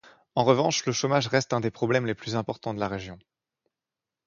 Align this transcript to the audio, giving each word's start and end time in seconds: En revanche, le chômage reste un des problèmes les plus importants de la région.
En 0.33 0.45
revanche, 0.45 0.83
le 0.87 0.93
chômage 0.93 1.27
reste 1.27 1.53
un 1.53 1.59
des 1.59 1.69
problèmes 1.69 2.07
les 2.07 2.15
plus 2.15 2.35
importants 2.35 2.73
de 2.73 2.79
la 2.79 2.87
région. 2.87 3.19